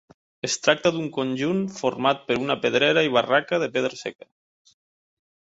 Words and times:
Es 0.47 0.53
tracta 0.67 0.91
d'un 0.95 1.09
conjunt 1.17 1.59
format 1.75 2.25
per 2.31 2.39
una 2.45 2.57
pedrera 2.65 3.07
i 3.09 3.15
barraca 3.19 3.63
de 3.65 3.71
pedra 3.77 4.01
seca. 4.03 4.31